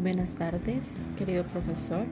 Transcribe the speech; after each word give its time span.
Buenas 0.00 0.34
tardes, 0.34 0.84
querido 1.16 1.42
profesor. 1.42 2.04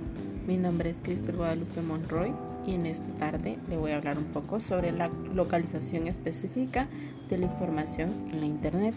Mi 0.49 0.57
nombre 0.57 0.91
es 0.91 0.97
Cristel 1.01 1.37
Guadalupe 1.37 1.83
Monroy 1.83 2.33
y 2.67 2.75
en 2.75 2.85
esta 2.85 3.07
tarde 3.13 3.59
le 3.69 3.77
voy 3.77 3.93
a 3.93 3.99
hablar 3.99 4.19
un 4.19 4.25
poco 4.25 4.59
sobre 4.59 4.91
la 4.91 5.09
localización 5.33 6.09
específica 6.09 6.89
de 7.29 7.39
la 7.39 7.45
información 7.45 8.11
en 8.33 8.41
la 8.41 8.47
Internet. 8.47 8.93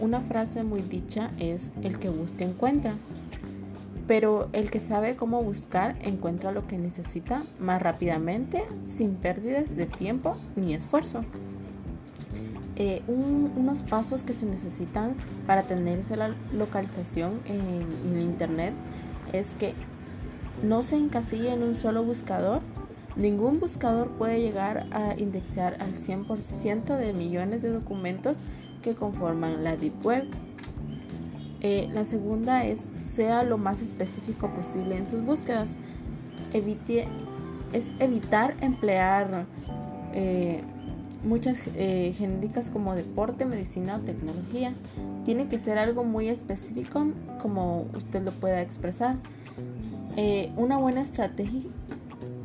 Una 0.00 0.22
frase 0.22 0.62
muy 0.62 0.80
dicha 0.80 1.32
es 1.38 1.70
el 1.82 1.98
que 1.98 2.08
busca 2.08 2.44
encuentra, 2.44 2.94
pero 4.06 4.48
el 4.54 4.70
que 4.70 4.80
sabe 4.80 5.14
cómo 5.14 5.42
buscar 5.42 5.94
encuentra 6.00 6.50
lo 6.50 6.66
que 6.66 6.78
necesita 6.78 7.42
más 7.60 7.82
rápidamente 7.82 8.64
sin 8.86 9.16
pérdidas 9.16 9.76
de 9.76 9.84
tiempo 9.84 10.38
ni 10.56 10.72
esfuerzo. 10.72 11.26
Eh, 12.76 13.02
unos 13.06 13.82
pasos 13.82 14.24
que 14.24 14.32
se 14.32 14.46
necesitan 14.46 15.14
para 15.46 15.64
tener 15.64 15.98
esa 15.98 16.30
localización 16.54 17.40
en, 17.44 18.18
Internet 18.18 18.72
es 19.32 19.54
que 19.58 19.74
no 20.62 20.82
se 20.82 20.96
encasille 20.96 21.52
en 21.52 21.62
un 21.62 21.74
solo 21.74 22.02
buscador. 22.02 22.60
Ningún 23.14 23.60
buscador 23.60 24.08
puede 24.12 24.40
llegar 24.40 24.86
a 24.90 25.14
indexar 25.18 25.76
al 25.80 25.94
100% 25.94 26.96
de 26.96 27.12
millones 27.12 27.60
de 27.60 27.70
documentos 27.70 28.38
que 28.80 28.94
conforman 28.94 29.64
la 29.64 29.76
Deep 29.76 30.04
Web. 30.04 30.28
Eh, 31.60 31.90
la 31.92 32.06
segunda 32.06 32.64
es 32.64 32.88
sea 33.02 33.44
lo 33.44 33.58
más 33.58 33.82
específico 33.82 34.48
posible 34.48 34.96
en 34.96 35.06
sus 35.06 35.22
búsquedas. 35.22 35.68
Evite, 36.54 37.06
es 37.72 37.92
evitar 37.98 38.54
emplear 38.60 39.46
eh, 40.14 40.62
muchas 41.24 41.68
eh, 41.74 42.12
genéricas 42.16 42.70
como 42.70 42.94
deporte, 42.94 43.44
medicina 43.44 43.96
o 43.96 44.00
tecnología. 44.00 44.74
Tiene 45.24 45.48
que 45.48 45.58
ser 45.58 45.78
algo 45.78 46.04
muy 46.04 46.28
específico 46.28 47.06
como 47.40 47.86
usted 47.96 48.22
lo 48.22 48.32
pueda 48.32 48.60
expresar. 48.60 49.16
Eh, 50.16 50.52
una, 50.56 50.76
buena 50.76 51.00
estrategia, 51.00 51.70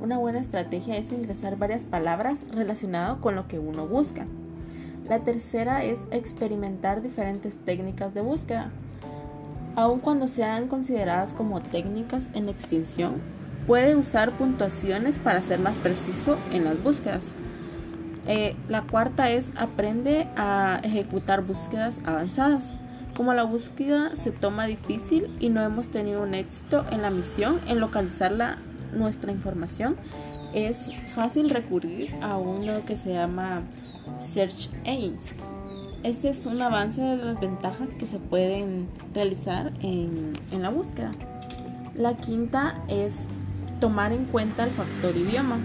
una 0.02 0.18
buena 0.18 0.40
estrategia 0.40 0.98
es 0.98 1.12
ingresar 1.12 1.58
varias 1.58 1.84
palabras 1.84 2.46
relacionadas 2.52 3.18
con 3.18 3.36
lo 3.36 3.48
que 3.48 3.60
uno 3.60 3.88
busca. 3.88 4.26
La 5.10 5.20
tercera 5.20 5.84
es 5.84 6.00
experimentar 6.12 7.02
diferentes 7.02 7.58
técnicas 7.58 8.14
de 8.14 8.22
búsqueda. 8.22 8.72
Aun 9.76 10.00
cuando 10.00 10.28
sean 10.28 10.68
consideradas 10.68 11.34
como 11.34 11.62
técnicas 11.62 12.24
en 12.34 12.50
extinción, 12.50 13.22
puede 13.68 13.96
usar 13.96 14.32
puntuaciones 14.32 15.18
para 15.18 15.42
ser 15.42 15.60
más 15.60 15.76
preciso 15.76 16.38
en 16.52 16.64
las 16.66 16.82
búsquedas. 16.82 17.26
Eh, 18.28 18.56
la 18.68 18.82
cuarta 18.82 19.30
es 19.30 19.52
aprende 19.56 20.28
a 20.36 20.82
ejecutar 20.84 21.44
búsquedas 21.44 22.00
avanzadas. 22.06 22.76
Como 23.16 23.34
la 23.34 23.44
búsqueda 23.44 24.16
se 24.16 24.32
toma 24.32 24.66
difícil 24.66 25.36
y 25.40 25.50
no 25.50 25.62
hemos 25.62 25.88
tenido 25.88 26.22
un 26.22 26.36
éxito 26.36 26.86
en 26.92 27.02
la 27.02 27.10
misión 27.10 27.60
en 27.68 27.80
localizar 27.80 28.34
nuestra 28.94 29.32
información, 29.32 29.96
es 30.54 30.92
fácil 31.08 31.50
recurrir 31.50 32.14
a 32.22 32.38
uno 32.38 32.86
que 32.86 32.96
se 32.96 33.14
llama 33.14 33.64
Search 34.20 34.70
Aids. 34.86 35.24
Este 36.04 36.30
es 36.30 36.46
un 36.46 36.62
avance 36.62 37.02
de 37.02 37.18
las 37.18 37.40
ventajas 37.40 37.96
que 37.96 38.06
se 38.06 38.20
pueden 38.20 38.88
realizar 39.14 39.74
en 39.82 40.62
la 40.62 40.70
búsqueda. 40.70 41.12
La 41.96 42.16
quinta 42.18 42.76
es 42.88 43.28
tomar 43.80 44.12
en 44.14 44.26
cuenta 44.26 44.66
el 44.66 44.70
factor 44.72 45.16
idioma 45.16 45.58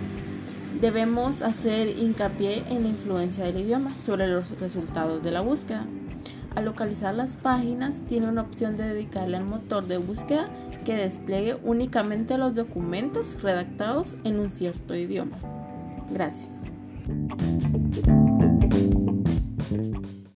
debemos 0.81 1.43
hacer 1.43 1.99
hincapié 1.99 2.65
en 2.69 2.83
la 2.83 2.89
influencia 2.89 3.45
del 3.45 3.61
idioma 3.61 3.95
sobre 3.97 4.29
los 4.29 4.59
resultados 4.61 5.23
de 5.23 5.31
la 5.31 5.41
búsqueda. 5.41 5.87
Al 6.55 6.67
localizar 6.67 7.15
las 7.15 7.37
páginas, 7.37 7.97
tiene 8.09 8.29
una 8.29 8.43
opción 8.43 8.77
de 8.77 8.85
dedicarle 8.85 9.37
al 9.37 9.45
motor 9.45 9.87
de 9.87 9.97
búsqueda 9.97 10.49
que 10.85 10.97
despliegue 10.97 11.57
únicamente 11.63 12.37
los 12.37 12.55
documentos 12.55 13.41
redactados 13.43 14.17
en 14.25 14.39
un 14.39 14.51
cierto 14.51 14.95
idioma. 14.95 15.37
Gracias. 16.11 16.51